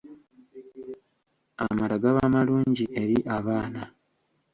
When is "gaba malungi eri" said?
2.03-3.17